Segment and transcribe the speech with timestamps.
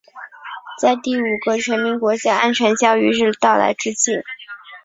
[0.79, 4.13] 在第五个全民国家安全教育日到来之际